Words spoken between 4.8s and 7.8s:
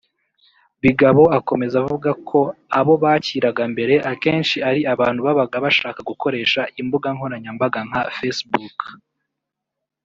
abantu babaga bashaka gukoresha imbuga nkoranyambaga